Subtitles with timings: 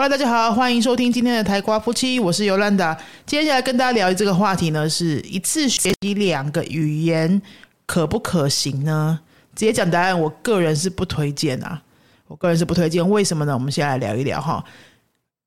[0.00, 2.96] Hello，大家好，欢迎收听今天的台瓜夫妻，我是尤兰达。
[3.26, 7.42] 接下来跟大家聊这个话题呢，是一次学习两个语言
[7.84, 9.18] 可不可行呢？
[9.56, 11.82] 直接讲答案，我个人是不推荐啊，
[12.28, 13.10] 我个人是不推荐。
[13.10, 13.52] 为什么呢？
[13.52, 14.64] 我们先来聊一聊哈。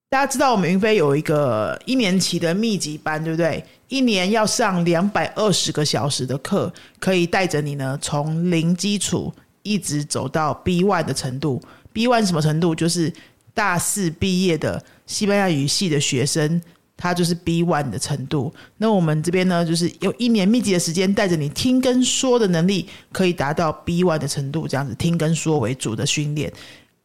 [0.09, 3.63] 大家知道我们云飞有一个一年期的密集班，对不对？
[3.87, 11.61] 一年要上两百二十个小时的课，可以带着你呢从零基础一直走到 B one 的程度。
[11.93, 12.75] B one 什么程度？
[12.75, 13.11] 就是
[13.53, 16.61] 大四毕业的西班牙语系的学生，
[16.95, 18.53] 他就是 B one 的程度。
[18.77, 26.51] 那我们这边呢，就是有一年密集的时间，带着你听跟说的能力，可以达到 B one 的程度，这样子听跟说为主的训练。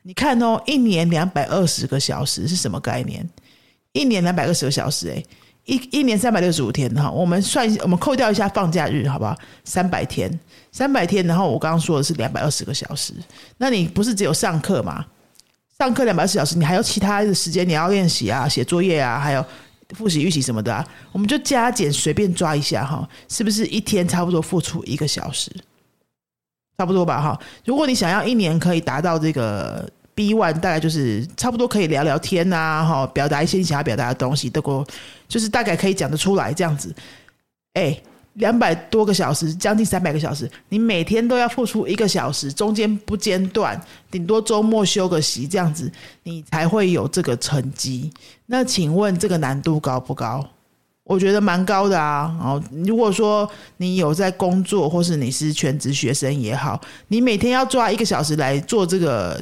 [0.02, 3.28] 你看哦，一年两百二十个小时是什么概念？
[3.92, 5.24] 一年两百二十个小时，哎，
[5.64, 9.36] 一一年三百六十五天哈，我们算，我们扣掉一下放假日，好不好？
[9.64, 10.30] 三百天，
[10.70, 13.14] 三百天，然后我刚刚说的是两百二十个小时，
[13.56, 15.04] 那你不是只有上课吗？
[15.78, 19.44] 上课两百二十小时，你还有其他的时间，你要练习啊，写作业啊，还有
[19.90, 25.50] 复习、预习什么的啊，我们就加减随便抓一下哈，是不是一天差不多付出一个小时？
[26.78, 34.86] 差不多吧哈，如果你想要一年可以达到这个 B one，大概就是差不多可以聊聊天呐，哈，表达一些你想要表达的东西，都过
[35.28, 36.94] 就是大概可以讲得出来这样子。
[37.74, 37.98] 哎，
[38.36, 45.90] 两百多个小时，将近三百个小时，你每天都要付出一个小时，中间不间断，顶多周末休个息这样子，
[46.22, 48.10] 你才会有这个成绩。
[48.46, 50.46] 那请问这个难度高不高？
[51.04, 52.36] 我觉得蛮高的啊！
[52.42, 59.40] 哦，如果说你有在工作，或是你是全职学生也好，你每天要抓一个小时来做这个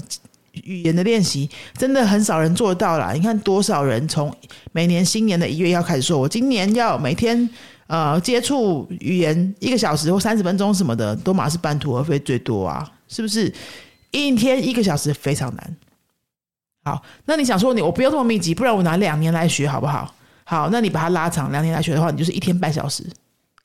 [0.52, 3.12] 语言的练习，真的很少人做到啦。
[3.14, 4.30] 你看多少人从
[4.72, 7.48] 每年新年的一月要开始说，我今年要每天
[7.86, 12.90] 呃接触语言一个小时或三十分钟什么的，都马是半途而废最多啊！
[13.08, 13.52] 是不是？
[14.10, 15.76] 一天一个小时非常难。
[16.84, 20.14] 好，那你想说你我不要这么密集，不然我拿两年来学好不好？
[20.44, 23.04] 好，那你把它拉长两年来学的话，你就是一天半小时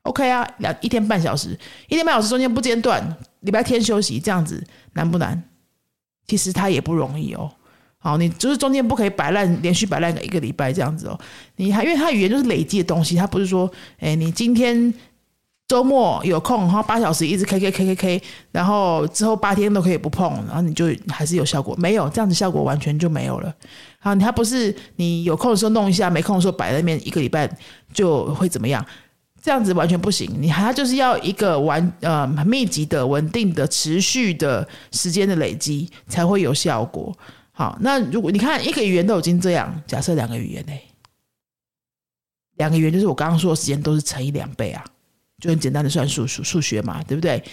[0.03, 5.43] ，OK 啊，两一天半小时，一天半小时中间不间断，礼拜天休息，这样子难不难？
[6.25, 7.51] 其实它也不容易哦。
[7.99, 11.19] 好，你就是中间不可以摆烂，连续摆烂个一个礼拜这样子哦。
[11.57, 14.93] 你还因为它语言就是累积的东西，它不是说，哎，你今天。
[15.67, 18.21] 周末有空，然后八小时一直 K K K K K，
[18.51, 21.75] 然后之后八天都可以不碰，然后你就还是有效果？
[21.75, 23.53] 没有这样子效果完全就没有了。
[23.99, 27.47] 好，它不是你有空的时候弄一下，没空的时候摆在那边一个礼拜
[27.93, 28.83] 就会怎么样？
[29.43, 30.27] 这样子完全不行。
[30.39, 37.15] 你它就是要一个完呃密集的、稳定的、持续的时间的累积才会有效果。
[37.59, 40.71] 好，那如果你看一个语言都已经这样，假设两个语言呢？
[42.55, 44.81] 两个语言就是我刚刚说的时间都是乘以两倍啊。
[45.41, 47.43] 就很简单的算数数数学嘛，对不对？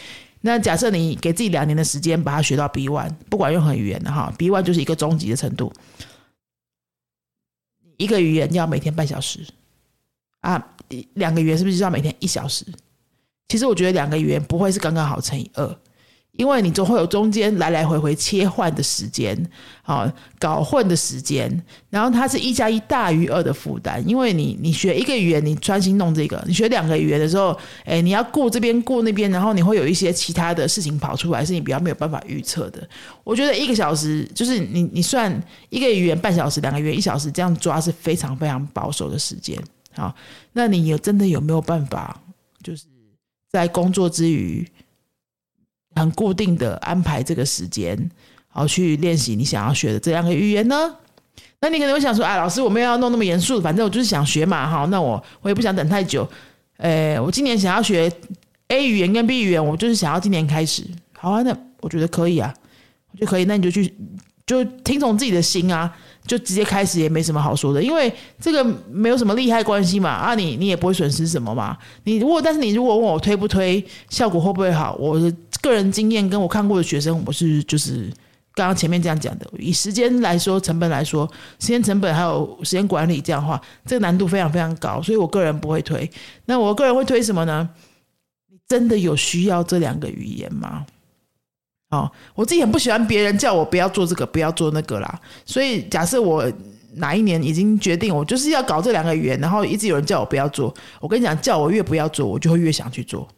[0.43, 5.72] 那假设你给自己两年的时间把它学到 B one，不管任何语言的哈，B one 就是一个终极的程度。
[7.97, 9.44] 一个语言要每天半小时
[10.43, 10.77] 啊，
[11.15, 12.65] 两个语言是不是就要每天一小时？
[13.49, 15.78] 其实我觉得两个语言不会是刚刚好乘以二。
[16.36, 19.36] 因为你总会有中间来来回回切换的时间，
[19.82, 21.50] 好搞混的时间，
[21.91, 24.06] 然后它是一加一大于二的负担。
[24.06, 32.86] 因为你你学一个语言，你专心弄这个；你学两个语言的时候，哎，你要顾这边顾那边，然后你会有一些其他的事情跑出来，是你比较没有办法预测的。
[33.25, 35.32] 我觉得一个小时就是你你算
[35.70, 39.58] 一个语言半小时，两个语言一小时，这样抓是非常非常保守的时间。
[39.94, 40.14] 好，
[40.52, 42.20] 那你有真的有没有办法，
[42.62, 42.84] 就是
[43.50, 44.66] 在工作之余？
[45.96, 47.98] 很固定的安排这个时间，
[48.48, 50.94] 好去练习你想要学的这两个语言呢？
[51.58, 56.28] 那你可能会想说，啊，老师，我没有要弄那么严肃，反正我就是想学嘛，哈，那我我也不想等太久，
[56.76, 58.12] 诶，我今年想要学
[58.68, 60.84] A 语言跟 B 语言，我就是想要今年开始，
[61.18, 62.54] 好啊，那我觉得可以啊，
[63.12, 63.92] 我觉得可以，那你就去
[64.44, 65.92] 就听从自己的心啊。
[66.26, 71.78] 就直接开始也没什么好说的，因为这个没有什么利害关系嘛，啊，你你也不会损失什么嘛。
[72.02, 73.80] 你如果但是你如果问我推不推，
[74.10, 75.32] 效果会不会好，我的
[75.68, 78.10] 个人经验跟我看过的学生，我是就是
[78.54, 86.10] 刚刚前面这样讲的，以时间来说，成本来说，时间成本还有时间管理这样的话，这个难度非常非常高，所以我个人不会推。
[86.46, 87.68] 那我个人会推什么呢？
[88.50, 90.86] 你真的有需要这两个语言吗？
[91.90, 95.20] 哦，我自己很不喜欢别人叫我不要做这个，不要做那个啦。
[95.44, 96.50] 所以假设我
[96.94, 103.28] 哪一年已经决定，我就是要搞这两个语言，然后一直有人叫我不要做，我跟你讲，叫我越不要做，我就会越想去做。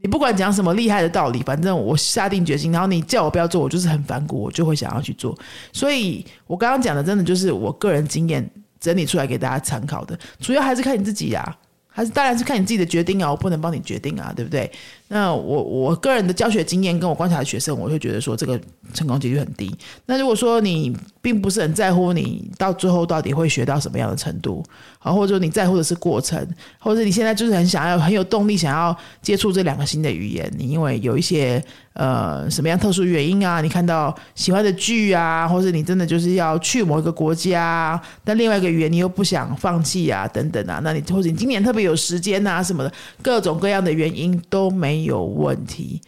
[0.00, 5.36] 你不管讲什么厉害的道理，反正我下定决心，然后你叫我不要做，我就是很反骨，我就会想要去做。
[5.72, 8.48] 所以我刚刚讲的，真的就是我个人经验
[8.78, 11.56] 整理出来给大家参考的，主要还是看你自己呀。
[11.90, 14.70] 还是当然是看你自己的决定啊，我不能帮你决定啊，对不对？
[15.08, 18.60] 那我我个人的教学经验跟我观察的学生，我会觉得说这个
[18.92, 19.74] 成功几率很低。
[20.04, 24.62] 那如果说你并不是很在乎你到最后到底会学到什么样的程度，
[24.98, 26.46] 好，或者说你在乎的是过程，
[26.78, 31.62] 或者你现在就是很想要很有动力想要接触这两个新的语言，你因为有一些
[31.94, 46.00] 呃什么样特殊原因啊，你看到喜欢的剧啊，或者你真的就是要去某一个国家，但另外一个语言你又不想放弃啊，等等啊，那你或者你今年特别有时间啊什么的，各种各样的原因都没有问题。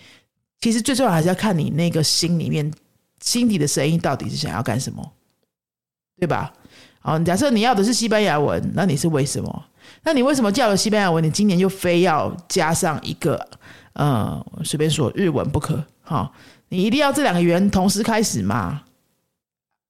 [0.61, 2.73] 其实最重要还是要看你那个心里面。
[3.23, 5.13] 心底的声音到底是想要干什么，
[6.19, 6.51] 对吧？
[7.01, 9.65] 好，假设你要的是西班牙文，那你是为什么？
[10.03, 11.23] 那你为什么叫了西班牙文？
[11.23, 13.47] 你今年就非要加上一个，
[13.93, 15.85] 呃，随便说日文不可？
[16.01, 16.33] 好，
[16.71, 18.85] 你一定要这两个语言同时开始吗？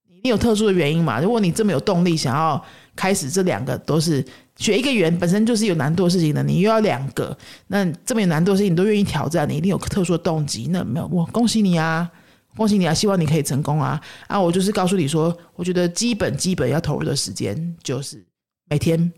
[0.08, 1.20] 一定有特殊的原因嘛？
[1.20, 2.60] 如果你这么有动力，想要
[2.96, 4.26] 开始这两个都是
[4.60, 7.36] 学一个语言本身就是有难度的事情的，你又要两个，
[7.68, 10.68] 那这么有难度的事情你都愿意挑战，你一定有特殊的动机。
[10.70, 12.08] 那没有，我恭喜你啊！
[12.56, 12.92] 恭喜你啊！
[12.92, 13.98] 希望你可以成功啊！
[14.26, 18.22] 啊，我就是告诉你说，我觉得基本基本要投入的时间就是
[18.68, 19.10] 每天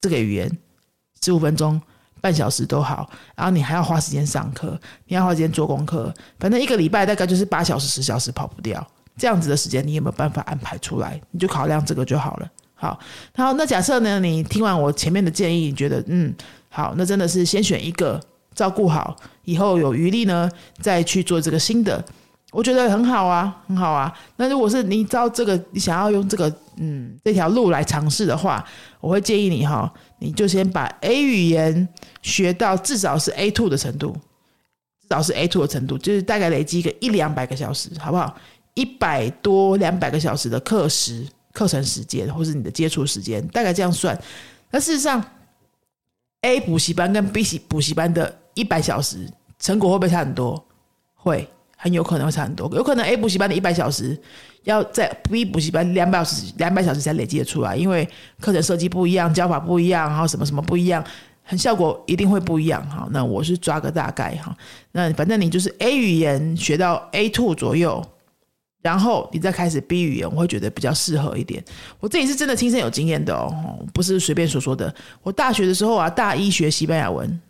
[0.00, 0.58] 这个语言
[1.20, 1.80] 十五分钟、
[2.20, 3.10] 半小时都好。
[3.34, 8.86] 然后你还要花时间上课，你要花时间做功课，反正一个礼拜大概就是八小时、十小时跑不掉。
[9.16, 11.20] 这样子的时间你有没有办法安排出来？
[11.32, 12.48] 你就考量这个就好了。
[12.74, 12.98] 好，
[13.34, 16.34] 然后那假设呢，你听完我前面的建议，你觉得嗯
[16.68, 18.20] 好，那真的是先选一个
[18.54, 20.50] 照顾好，以后有余力呢
[20.80, 22.04] 再去做这个新的。
[22.50, 24.12] 我觉得很好啊，很好啊。
[24.36, 28.64] 那如果是你照这个，你想要用这个嗯这条路来尝试的话，
[29.00, 31.88] 我会建议你哈，你就先把 A 语言
[32.22, 34.12] 学到至少是 A two 的程度，
[35.02, 38.36] 至少是 A two 的程度，就是大概累积一个一两百个小时，好不好？
[38.74, 44.14] 一百多两百个小时的课时课程时间，或是你的接触时间，大概这样算。
[44.70, 45.24] 那事实上
[46.42, 49.26] ，A 补习班跟 B 习补习班的一百小时
[49.58, 50.62] 成果会不会差很多？
[51.14, 51.48] 会。
[51.76, 54.18] 很有可能会差很多，有可能 A 补习班的一百小时
[54.62, 58.08] 要在 B 补习班两百小时，两百小时才累积的出来，因为
[58.40, 61.04] 课程设计不一样，教法不一样，然后什么什么不一样，
[61.42, 63.06] 很效果一定会不一样哈。
[63.10, 64.56] 那我是抓个大概哈，
[64.92, 68.02] 那反正你就是 A 语言学到 A two 左右，
[68.84, 71.64] 然后你再开始 B 语言，我会觉得比较适合一点。
[71.98, 74.94] 我自己是真的亲身有经验的哦，不是随便说说的。
[75.22, 77.40] 我大学的时候啊，大一学西班牙文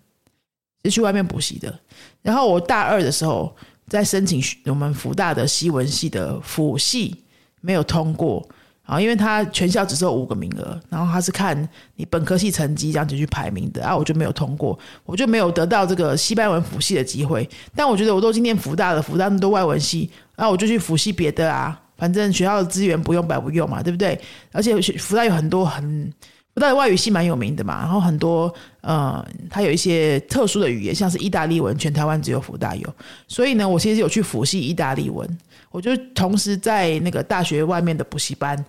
[0.85, 1.79] 是去外面补习的，
[2.23, 3.55] 然后我大二的时候。
[3.87, 7.15] 在申请我们福大的西文系的辅系
[7.61, 8.43] 没有通过
[8.83, 17.47] 啊，因为他全校只收五个名额，然后他是看你本科系成绩这样子去排名的啊，我就没有通过，我就没有得到这个西班牙文辅系的机会。
[17.77, 24.21] 但我觉得我都今天福大了，福大那么多外文系，那我就去辅系别的啊，反正学校的资源不用白不用嘛，对不对？
[24.53, 26.13] 而且福大有很多很。
[26.53, 32.95] 不但外语系蛮有名的嘛，然后很多呃，它有一些特殊的语言，像是意大利文，全台湾只有福大有。
[33.27, 35.29] 所以呢，我其实有去辅系意大利文，
[35.73, 38.65] 我就同时在那个大学外面的补习班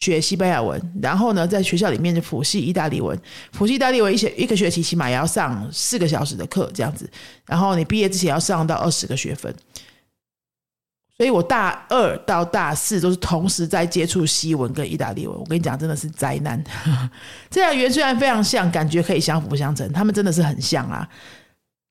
[0.00, 3.18] 学西班牙文，然后呢，在学校里面就辅系意大利文。
[3.52, 7.08] 辅系意大利文一学一个学期起码也要上四个小时的课这样子，
[7.46, 9.50] 然后你毕业之前要上到二十个学分。
[11.16, 15.38] 所以我大二到大四都是同时在接触西文跟意大利文。
[15.38, 16.62] 我跟你讲，真的是灾难。
[17.48, 21.08] 这两语言虽然非常像，感觉可以相辅相成，他们真的是很像啊。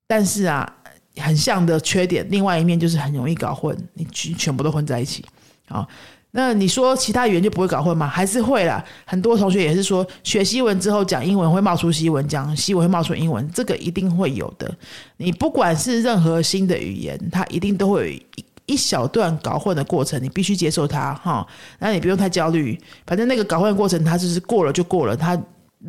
[0.07, 0.69] 但是啊，
[1.15, 5.23] 很像的缺点，另外一面就是很容易搞混，你全全部都混在一起。
[5.69, 5.87] 好，
[6.31, 8.05] 那你说其他语言就不会搞混吗？
[8.05, 8.83] 还是会啦。
[9.05, 14.69] 很多同学也是说，学西文之后讲英文会冒出西文，讲西文会冒出英文，这个一定会有的。
[15.15, 18.21] 你不管是任何新的语言，它一定都会。
[18.65, 21.45] 一小段搞混的过程，你必须接受它哈。
[21.79, 25.15] 那你不用太焦虑，反正那个搞混的过程，它就是过了就过了。
[25.15, 25.37] 它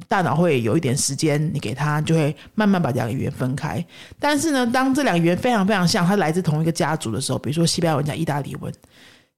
[0.08, 3.84] 大脑会有一点时间，你给它就会慢慢把两个语言分开。
[4.18, 8.72] 但是呢，当这两个语言非常非常像，它来自同一个家族的时候，比如说西班牙文加意大利文，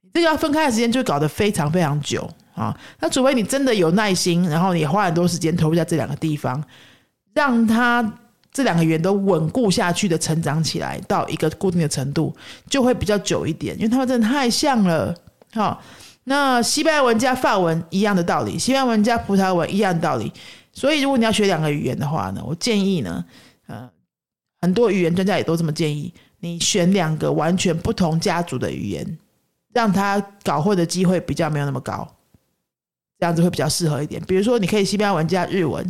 [0.00, 2.74] 你这个要分开的时间就搞得非常非常久啊。
[3.00, 6.64] 那除非你真的有耐心，然后你花很多时间投入在这两个地方，
[7.34, 8.20] 让它。
[8.56, 12.34] 这两个语言都稳固下去的成长起来，到一个固定的程度，
[12.70, 15.14] 就会比较久一点，因为他们真的太像了。
[15.52, 15.78] 好，
[16.24, 20.32] 那西班牙文加法文一样的道理，西班牙文加葡萄牙文一样的道理。
[20.72, 23.22] 所以，如果你要学两个语言的话呢，我建议呢，
[23.66, 23.86] 呃，
[24.62, 29.18] 很多语言专家也都这么建议，你选两个完全不同家族的语言，
[29.74, 32.08] 让他搞混的机会比较没有那么高，
[33.18, 34.22] 这样子会比较适合一点。
[34.26, 35.84] 比如说，你可以西班牙文加日文。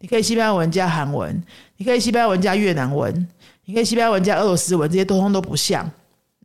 [0.00, 1.42] 你可以西班牙文加韩文，
[1.76, 3.12] 你可以西班牙文加越南文，
[3.64, 5.90] 你可以西班牙文加俄罗斯文，这些通通都不像。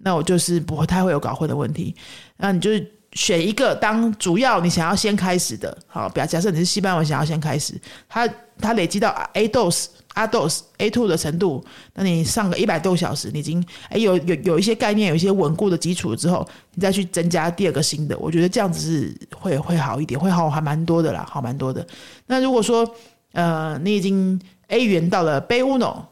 [0.02, 1.96] 那我就是不太会有搞混的问题。
[2.38, 2.72] 那你就
[3.12, 5.78] 选一个当主要，你想要先开始的。
[5.86, 8.28] 好，比假设你是西班牙文想要先开始，它
[8.60, 11.64] 它累积到 A dos a d o s A two 的程度，
[11.96, 21.86] 那你上个一百多小时，你已经哎有有有一些概念，有一些稳固的基础之后，你再去增加第二个新的，我觉得这样子是会会好一点，会好还蛮多的啦，好蛮多的。
[22.28, 22.90] 那如果说
[23.32, 26.06] 呃你已经 A 元到了 B uno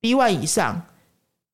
[0.00, 0.80] B one 以上，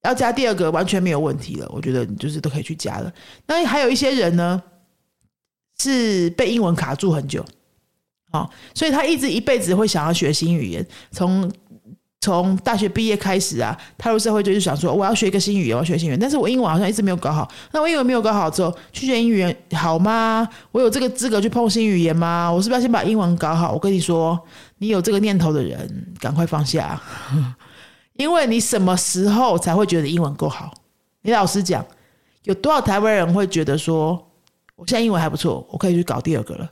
[0.03, 3.13] 要加第二个完全没有问题了，我觉得你就是都可以去加了。
[3.47, 4.63] 那还有一些人呢，
[5.79, 7.45] 是被英文卡住很久。
[8.33, 10.85] 哦，所以他一直一辈子会想要学新语言。
[11.13, 11.49] 从
[12.25, 16.19] 从大学毕业开始啊，踏入社会就是想说，我要学一个新语言，我要学新语言。
[16.19, 17.47] 但是我英文好像一直没有搞好。
[17.71, 20.49] 那我英文没有搞好之后，去学英语言好吗？
[20.73, 22.51] 我有这个资格去碰新语言吗？
[22.51, 23.73] 我是不是要先把英文搞好？
[23.73, 24.41] 我跟你说，
[24.79, 26.99] 你有这个念头的人，赶快放下，
[28.17, 30.73] 因为你什么时候才会觉得英文够好？
[31.21, 31.85] 你老实讲，
[32.45, 34.13] 有多少台湾人会觉得说，
[34.77, 36.71] 我现在英文还不错，我可以去搞第二个了？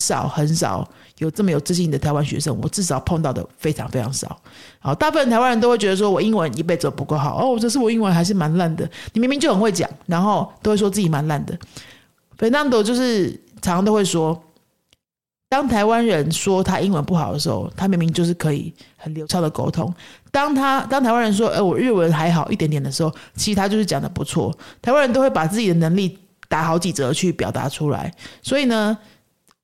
[0.00, 0.86] 少很少
[1.18, 4.40] 有这么有自信的台湾学生，我至少碰到的非常非常少。
[4.80, 8.90] 好，大部分台湾人都会觉得说我英文一辈子不够好哦，这是我英文还是蛮烂的。
[9.12, 11.56] 你明明就很会讲，然后都会说自己蛮烂的。
[12.38, 13.30] Fernando 就是
[13.60, 14.42] 常常都会说，
[15.50, 19.92] 当台湾人说他英文不好的时候，他明明就是可以很流畅的沟通。
[20.32, 24.56] 当他当台湾人说，哎，我日文还好一点点的时候，其实他就是讲的不错。
[24.80, 28.96] 台湾人都会把自己的能力打好几折去表达出来，所以呢。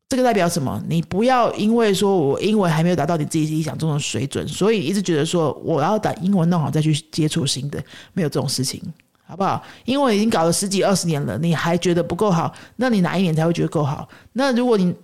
[0.08, 0.80] 这个代表什么？
[0.88, 7.82] 你不要因为说我英文还没有达到你自己理想中的水准，所以一直觉得说我要把英文弄好再去接触新的，
[8.12, 8.80] 没有这种事情，
[9.24, 9.60] 好不好？
[9.84, 12.54] 英文已经搞了十几二十年了，你还觉得不够好？
[12.76, 14.08] 那你哪一年才会觉得够好？
[14.32, 14.94] 那如果你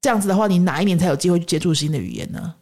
[0.00, 2.54] 这样子的话，你哪一年才有机会去接触新的语言呢？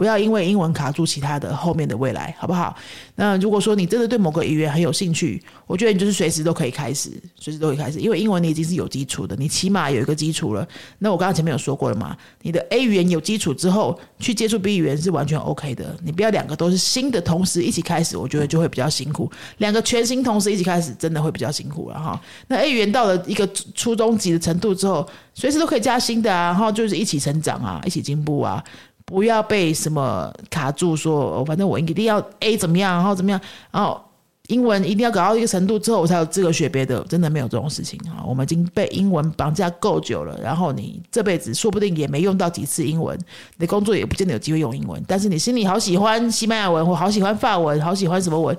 [0.00, 2.74] 不要因为英文卡住其他的后面的未来，好不好？
[3.16, 10.66] 那如果说你真的对某个语言很有兴趣，我觉得你就是随时都可以开始，随时都可以开始，因为英文你已经是有基础的，你起码有一个基础了。
[11.00, 15.94] 那我刚刚前面有说过了嘛，你的 A 语言有基础之后，去接触 B 语言是完全 OK 的。
[16.02, 19.30] 你不要两个都是新的同时一起开始，我觉得就会比较辛苦。
[19.58, 22.18] 两个全新同时一起开始，真的会比较辛苦了哈。
[22.48, 28.64] 那 A 语言到了一个初中级的程度之后，随时都可以加新的啊，然后就是一起成长啊，一起进步啊。
[29.10, 33.40] 不要被什么卡住，说反正我一定要 A 怎么样，然后怎么样，
[33.72, 34.00] 然后
[34.46, 38.22] 英文一定要搞到一个程度之后，我才有资格学别的，真的没有这种事情啊！
[38.24, 43.18] 我们已经被英文绑架够久了，然后你这辈子说不定也没用到几次英文，
[43.56, 48.56] 你的工作也不见得有机会用英文，但是你心里好喜欢西班牙文，或好喜欢法文，好喜欢什么文，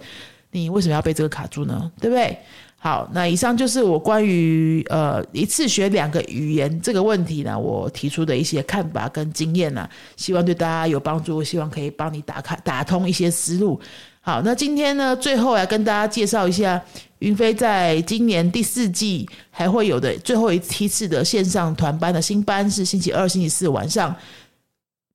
[0.52, 1.92] 你为什么要被这个卡住呢？
[2.00, 2.38] 对不对？
[2.84, 13.80] 好，那以上就是我关于呃一次学两个语言这个问题呢，我提出的一些看法跟经验呢，希望对大家有帮助，希望可以帮你打开打通一些思路。
[14.22, 16.82] 好，那今天呢，最后来跟大家介绍一下
[17.20, 24.16] 云飞在今年第四季还会有的最后一批次的线上团班的新班是星期二、星期四晚上。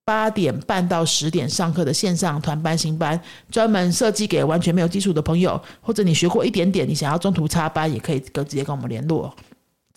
[0.07, 3.21] 八点半到十点上课的线上团班新班，
[3.51, 9.35] 专门设计给完全没有基础的朋友，或者你学过一点点，你想要中途插班，也可以跟直接跟我们联络。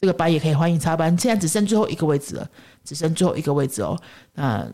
[0.02, 2.50] 这个班也可以欢迎插班，现在只剩最后一个位置了，
[2.84, 3.96] 只剩最后一个位置哦。
[4.36, 4.74] 嗯。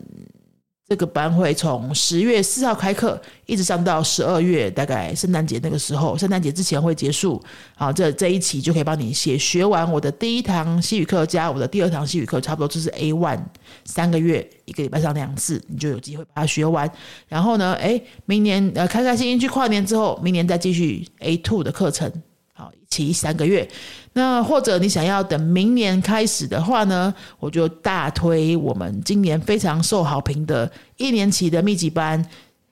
[0.88, 7.42] 这个班会从十月四号开课，一直上到十二月，大概圣诞节那个时候，圣诞节之前会结束。
[7.74, 13.40] 好，这这一期就可以帮你写学完我的第一堂西语课加我的第二堂西语课，差不多就是 A one，
[13.84, 16.88] 三个月一个礼拜上两次，你就有机会把它学完。
[17.26, 22.12] 然后呢，哎，明年呃开开心心去跨年之后，明年再继续 A two 的课程。
[22.58, 23.68] 好，期三个月。
[24.14, 32.26] 那或者你想要等明年开始的话呢，我就大推我们今年非常受好评的一年期的密集班，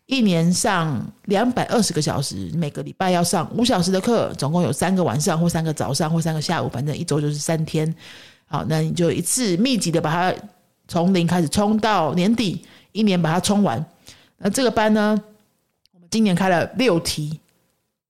[0.06, 7.94] 一年上两百二十个小时，每个礼拜要上五小时的课，总共有三个晚上或三个早上或三个下午，反正一周就是三天。
[8.46, 10.34] 好，那你就一次密集的把它
[10.88, 13.84] 从零开始冲到年底，一年把它冲完。
[14.38, 15.22] 那这个班呢，
[15.92, 17.38] 我们今年开了六题，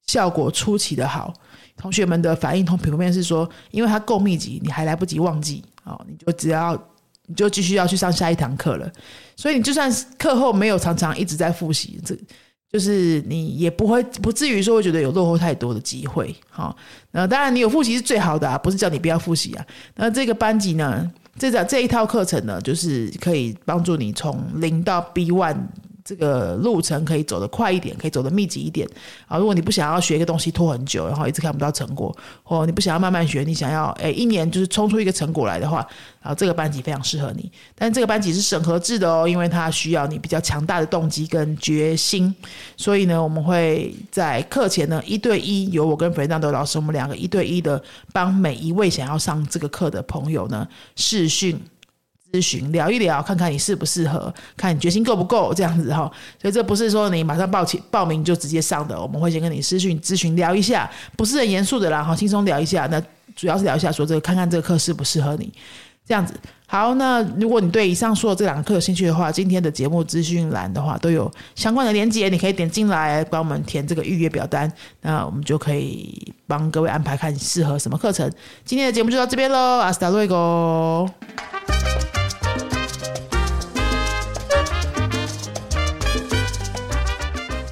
[0.06, 1.32] 效果出奇的好。
[1.76, 6.80] 同学们的反应同普遍是说，因为它够密集，你还来不及忘记哦，你就只要
[7.26, 8.88] 你就继续要去上下一堂课了。
[9.34, 12.16] 所以你就算课后没有常常一直在复习，这
[12.70, 16.34] 就是你也不会不至于说会觉得有落后太多的机会。
[16.49, 16.76] 好，
[17.11, 19.66] 那当然你有复习是最好的啊，不是叫你不要复习啊。
[19.96, 25.58] 那这个班级呢，这个这一套课程呢，就是可以帮助你从零到 B one。
[26.04, 28.87] 这个路程可以走得快一点，可以走得密集一点
[29.26, 29.38] 啊！
[29.38, 35.78] 如果你不想要学一个东西拖很久，然后一直看不到成果，或你不想要慢慢学，你想要诶一年就是冲出一个成果来的话，
[36.20, 37.50] 然后这个班级非常适合你。
[37.75, 42.34] 但这个班级是审核制的哦，因为它需要你比较强大的动机跟决心，
[42.76, 47.82] 所以呢，我们会在课前呢一对一，由我跟弗雷纳德老师，我们两个一对一的
[48.12, 51.58] 帮每一位想要上这个课的朋友呢试训。
[52.35, 56.11] 咨询聊一聊，看看你适不适合，看你决心够不够这样子哈。
[56.43, 62.88] 所以这不是说你马上报起报名就直接上的，我们会先跟你私讯咨询聊一下，不是很严肃的啦哈，轻松聊一下。
[62.91, 63.00] 那
[63.37, 65.53] 主要是聊一下说这个，看看这个课适不适合你
[66.05, 66.35] 这样子。
[66.67, 74.73] 好，那如果你对以上说的这两个课有兴趣的话，今天的节目资讯栏的话都有相关的连接，你可以点进来帮我们填这个预约表单，
[75.03, 78.29] 那我们就可以帮各位安排看适合什么课程。
[78.64, 81.07] 今天的节目就到这边喽，阿斯达瑞哥。